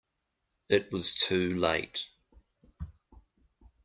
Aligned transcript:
It 0.67 0.91
was 0.91 1.13
too 1.13 1.55
late. 1.59 2.09